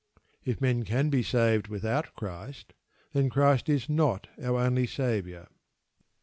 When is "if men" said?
0.43-0.81